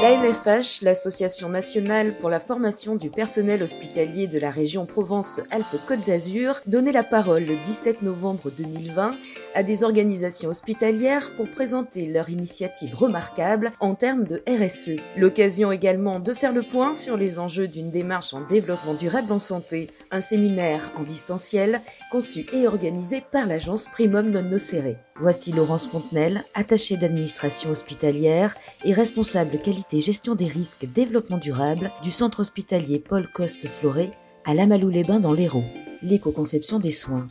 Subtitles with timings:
[0.00, 6.60] La NFH, l'Association nationale pour la formation du personnel hospitalier de la région Provence-Alpes-Côte d'Azur,
[6.66, 9.16] donnait la parole le 17 novembre 2020
[9.56, 15.00] à des organisations hospitalières pour présenter leur initiative remarquable en termes de RSE.
[15.16, 19.40] L'occasion également de faire le point sur les enjeux d'une démarche en développement durable en
[19.40, 19.90] santé.
[20.12, 24.94] Un séminaire en distanciel conçu et organisé par l'agence Primum Non Nocere.
[25.20, 28.54] Voici Laurence Fontenelle, attachée d'administration hospitalière
[28.84, 34.12] et responsable qualité gestion des risques développement durable du centre hospitalier Paul Coste Floré
[34.46, 35.64] à Lamalou-les-Bains dans l'Hérault.
[36.02, 37.26] L'éco-conception des soins.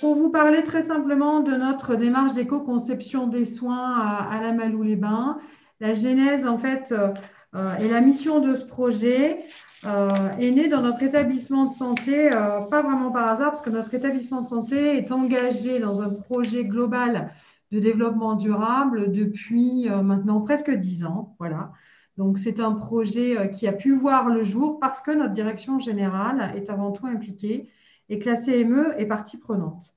[0.00, 5.36] Pour vous parler très simplement de notre démarche d'éco-conception des soins à, Lamalou-les-Bains,
[5.80, 7.12] la genèse en fait euh,
[7.54, 9.46] et la mission de ce projet
[9.84, 13.70] euh, est née dans notre établissement de santé, euh, pas vraiment par hasard, parce que
[13.70, 17.30] notre établissement de santé est engagé dans un projet global
[17.72, 21.34] de développement durable depuis maintenant presque dix ans.
[21.38, 21.72] Voilà.
[22.16, 26.52] Donc, c'est un projet qui a pu voir le jour parce que notre direction générale
[26.56, 27.68] est avant tout impliquée
[28.08, 29.94] et que la CME est partie prenante.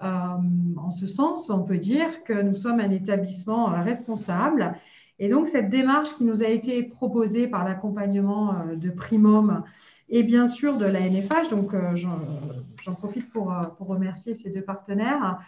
[0.00, 4.74] en ce sens, on peut dire que nous sommes un établissement responsable
[5.18, 9.62] et donc, cette démarche qui nous a été proposée par l'accompagnement euh, de Primum
[10.08, 14.62] et bien sûr de la NFH, donc euh, j'en profite pour, euh, remercier ces deux
[14.62, 15.40] partenaires,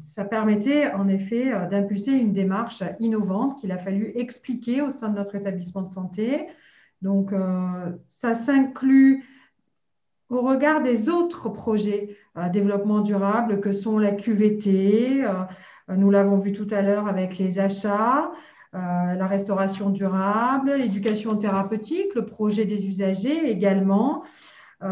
[0.00, 5.16] ça permettait en effet d'impulser une démarche innovante qu'il a fallu expliquer au sein de
[5.16, 6.46] notre établissement de santé.
[7.02, 7.34] Donc,
[8.08, 9.26] ça s'inclut
[10.30, 12.16] au regard des autres projets
[12.50, 15.32] développement durable que sont la QVT, euh,
[15.88, 18.30] nous l'avons vu tout à l'heure avec les achats,
[18.74, 24.22] euh, la restauration durable, l'éducation thérapeutique, le projet des usagers également.
[24.82, 24.88] Euh,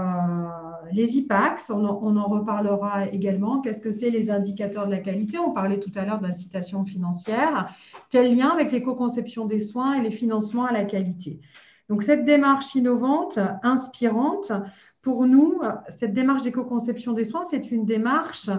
[0.93, 3.63] les IPAX, on en, reparlera également.
[3.63, 5.39] Qu'est-ce que c'est les indicateurs de la qualité?
[5.39, 7.75] On parlait tout à l'heure d'incitation financière.
[8.11, 11.41] Quel lien avec l'éco-conception des soins et les financements à la qualité?
[11.89, 14.53] Donc, cette démarche innovante, inspirante,
[15.01, 18.51] pour nous, cette démarche d'éco-conception des soins, c'est une démarche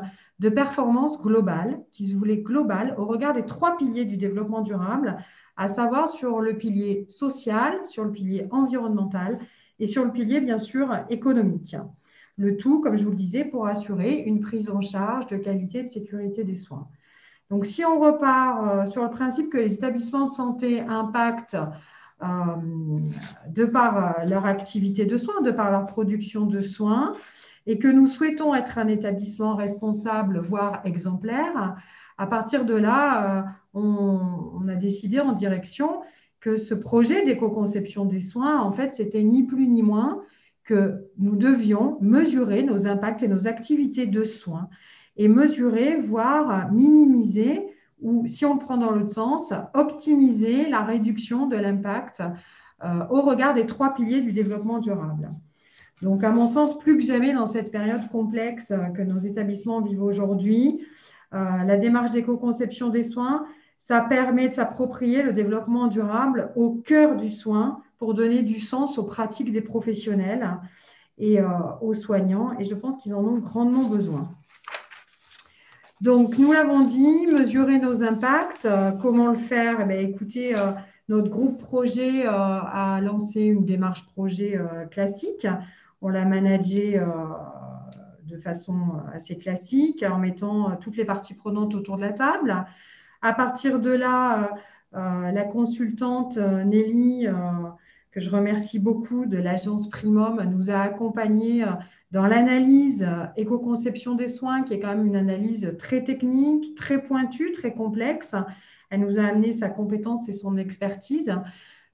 [0.41, 5.24] de performance globale, qui se voulait globale au regard des trois piliers du développement durable,
[5.56, 9.38] à savoir sur le pilier social, sur le pilier environnemental
[9.78, 11.75] et sur le pilier, bien sûr, économique.
[12.38, 15.79] Le tout, comme je vous le disais, pour assurer une prise en charge de qualité
[15.79, 16.88] et de sécurité des soins.
[17.52, 21.58] Donc, si on repart euh, sur le principe que les établissements de santé impactent
[22.23, 22.25] euh,
[23.47, 27.13] de par euh, leur activité de soins, de par leur production de soins,
[27.67, 31.75] et que nous souhaitons être un établissement responsable, voire exemplaire,
[32.17, 36.01] à partir de là, euh, on, a décidé en direction
[36.39, 40.22] que ce projet d'éco-conception des soins, en fait, c'était ni plus ni moins
[40.63, 44.69] que nous devions mesurer nos impacts et nos activités de soins
[45.17, 47.61] et mesurer, voire minimiser,
[48.01, 52.22] ou si on le prend dans l'autre sens, optimiser la réduction de l'impact
[52.83, 55.29] euh, au regard des trois piliers du développement durable.
[56.01, 59.81] Donc, à mon sens, plus que jamais dans cette période complexe euh, que nos établissements
[59.81, 60.85] vivent aujourd'hui,
[61.34, 63.45] euh, la démarche d'éco-conception des soins,
[63.78, 68.97] ça permet de s'approprier le développement durable au cœur du soin pour donner du sens
[68.97, 70.57] aux pratiques des professionnels
[71.19, 71.45] et euh,
[71.81, 72.57] aux soignants.
[72.59, 74.29] Et je pense qu'ils en ont grandement besoin.
[76.01, 78.67] Donc, nous l'avons dit, mesurer nos impacts.
[79.03, 79.88] comment le faire?
[79.88, 80.56] Eh Écoutez,
[81.09, 84.59] notre groupe projet a lancé une démarche projet
[84.90, 85.45] classique
[86.01, 87.06] on l'a managé euh,
[88.25, 92.66] de façon assez classique en mettant toutes les parties prenantes autour de la table.
[93.22, 94.56] À partir de là,
[94.95, 97.28] euh, la consultante euh, Nelly,
[98.11, 101.63] que je remercie beaucoup de l'agence Primum, nous a accompagnés
[102.11, 103.07] dans l'analyse
[103.38, 108.35] éco-conception des soins, qui est quand même une analyse très technique, très pointue, très complexe.
[108.90, 111.34] Elle nous a amené sa compétence et son expertise.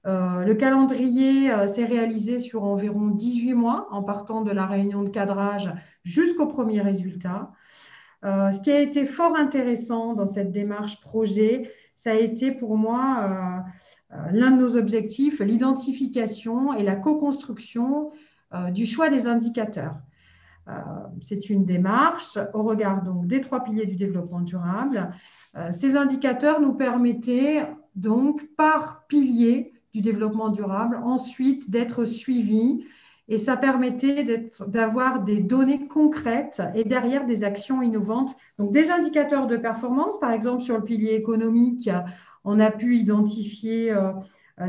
[0.08, 5.02] Euh, le calendrier euh, s'est réalisé sur environ 18 mois en partant de la réunion
[5.02, 5.70] de cadrage
[6.02, 7.52] jusqu'au premier résultat.
[8.24, 12.76] Euh, ce qui a été fort intéressant dans cette démarche projet, ça a été pour
[12.76, 13.64] moi
[14.30, 18.10] l'un de nos objectifs, l'identification et la co-construction
[18.70, 19.96] du choix des indicateurs.
[21.20, 25.10] C'est une démarche au regard donc des trois piliers du développement durable.
[25.72, 27.66] Ces indicateurs nous permettaient
[27.96, 32.84] donc par pilier du développement durable, ensuite d'être suivi.
[33.30, 38.34] Et ça permettait d'avoir des données concrètes et derrière des actions innovantes.
[38.58, 41.90] Donc des indicateurs de performance, par exemple sur le pilier économique,
[42.44, 44.12] on a pu identifier euh,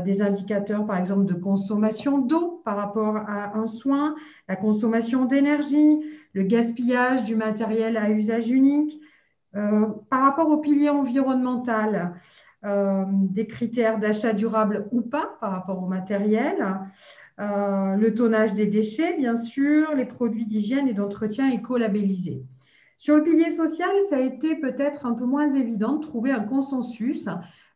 [0.04, 4.14] des indicateurs, par exemple, de consommation d'eau par rapport à un soin,
[4.46, 6.02] la consommation d'énergie,
[6.34, 9.00] le gaspillage du matériel à usage unique.
[9.52, 12.14] par rapport au pilier environnemental,
[12.62, 16.56] des critères d'achat durable ou pas par rapport au matériel,
[17.38, 22.44] le tonnage des déchets, bien sûr, les produits d'hygiène et d'entretien éco-labellisés.
[22.98, 26.40] Sur le pilier social, ça a été peut-être un peu moins évident de trouver un
[26.40, 27.30] consensus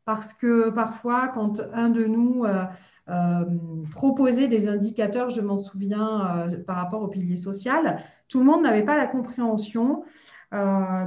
[0.04, 2.64] parce que parfois, quand un de nous euh,
[3.08, 3.44] euh,
[3.90, 8.62] proposait des indicateurs, je m'en souviens, euh, par rapport au pilier social, tout le monde
[8.62, 10.04] n'avait pas la compréhension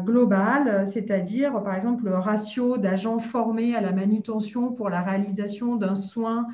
[0.03, 5.95] globale, c'est-à-dire, par exemple, le ratio d'agents formés à la manutention pour la réalisation d'un
[5.95, 6.47] soin,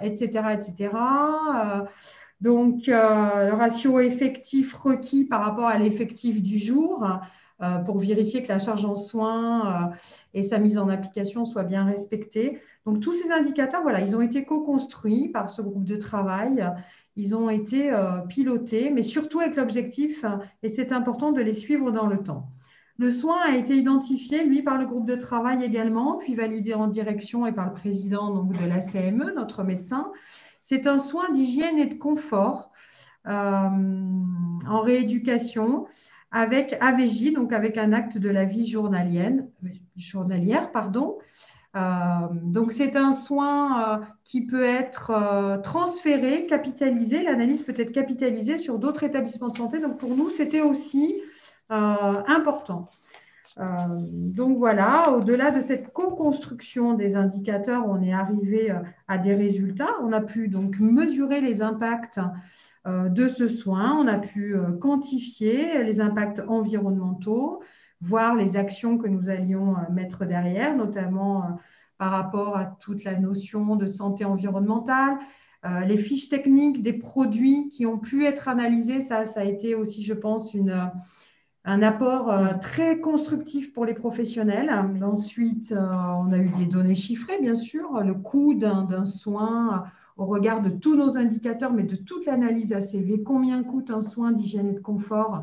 [0.00, 0.92] etc., etc.
[2.40, 7.04] Donc, le ratio effectif requis par rapport à l'effectif du jour
[7.84, 9.94] pour vérifier que la charge en soins euh,
[10.34, 12.60] et sa mise en application soient bien respectées.
[12.86, 16.68] Donc, tous ces indicateurs, voilà, ils ont été co-construits par ce groupe de travail.
[17.16, 17.92] Ils ont été
[18.28, 20.24] pilotés, mais surtout avec l'objectif,
[20.64, 22.48] et c'est important de les suivre dans le temps.
[22.96, 26.86] Le soin a été identifié, lui, par le groupe de travail également, puis validé en
[26.86, 30.12] direction et par le président donc, de la CME, notre médecin.
[30.60, 32.70] C'est un soin d'hygiène et de confort
[33.26, 33.68] euh,
[34.68, 35.86] en rééducation
[36.34, 39.34] avec AVJ, donc avec un acte de la vie journalière.
[40.72, 41.16] pardon.
[41.76, 41.80] Euh,
[42.42, 47.22] donc c'est un soin euh, qui peut être transféré, capitalisé.
[47.22, 49.78] L'analyse peut être capitalisée sur d'autres établissements de santé.
[49.78, 51.22] Donc pour nous, c'était aussi
[51.70, 52.90] important.
[53.60, 53.64] Euh,
[54.00, 59.90] donc voilà, au-delà de cette co-construction des indicateurs, on est arrivé euh, à des résultats.
[60.02, 62.20] On a pu donc mesurer les impacts
[62.86, 67.62] euh, de ce soin, on a pu quantifier les impacts environnementaux,
[68.00, 71.58] voir les actions que nous allions mettre derrière, notamment
[71.96, 75.16] par rapport à toute la notion de santé environnementale,
[75.86, 79.00] les fiches techniques des produits qui ont pu être analysés.
[79.00, 80.90] Ça, ça a été aussi, je pense, une
[81.64, 84.70] un apport euh, très constructif pour les professionnels.
[85.02, 85.78] Ensuite, euh,
[86.18, 89.84] on a eu des données chiffrées, bien sûr, le coût d'un soin
[90.16, 94.30] au regard de tous nos indicateurs, mais de toute l'analyse ACV, combien coûte un soin
[94.30, 95.42] d'hygiène et de confort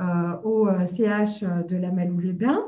[0.00, 2.64] euh, au CH de la ou les bains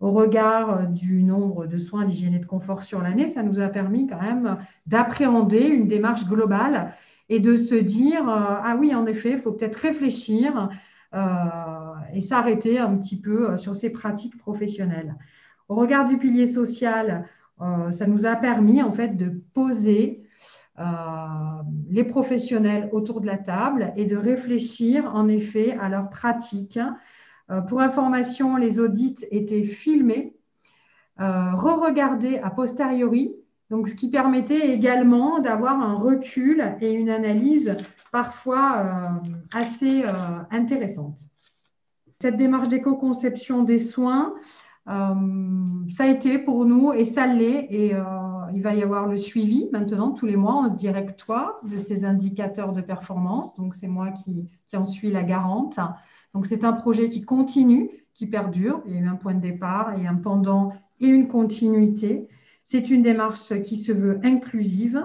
[0.00, 3.68] au regard du nombre de soins d'hygiène et de confort sur l'année, ça nous a
[3.68, 6.92] permis quand même d'appréhender une démarche globale
[7.30, 10.68] et de se dire, ah oui, en effet, il faut peut-être réfléchir
[12.14, 15.16] et s'arrêter un petit peu euh, sur ces pratiques professionnelles.
[15.68, 17.28] Au regard du pilier social,
[17.60, 20.22] euh, ça nous a permis en fait de poser
[20.78, 20.84] euh,
[21.88, 26.80] les professionnels autour de la table et de réfléchir en effet à leurs pratiques.
[27.68, 30.34] pour information, les audits étaient filmés,
[31.18, 33.36] re-regardés a posteriori,
[33.74, 37.76] donc ce qui permettait également d'avoir un recul et une analyse
[38.12, 39.20] parfois
[39.52, 40.04] assez
[40.50, 41.18] intéressante
[42.24, 44.32] cette démarche d'éco-conception des soins,
[44.88, 47.66] euh, ça a été pour nous et ça l'est.
[47.68, 48.02] Et euh,
[48.54, 52.72] il va y avoir le suivi maintenant tous les mois en directoire de ces indicateurs
[52.72, 53.54] de performance.
[53.56, 55.78] Donc, c'est moi qui, en suis la garante.
[56.32, 58.80] Donc, c'est un projet qui continue, qui perdure.
[58.86, 62.28] Il y a eu un point de départ et un pendant et une continuité.
[62.66, 65.04] C'est une démarche qui se veut inclusive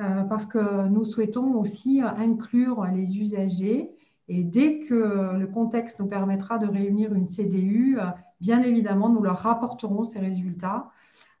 [0.00, 3.90] euh, parce que nous souhaitons aussi inclure les usagers
[4.26, 8.06] et dès que le contexte nous permettra de réunir une CDU, euh,
[8.40, 10.90] bien évidemment, nous leur rapporterons ces résultats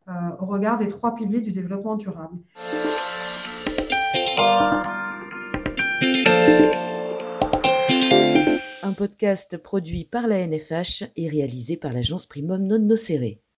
[0.08, 2.36] euh, au regard des trois piliers du développement durable.
[8.84, 13.40] Un podcast produit par la NFH et réalisé par l'agence Primum Non Nocere.